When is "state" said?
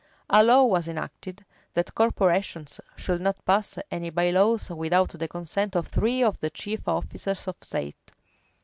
7.61-8.11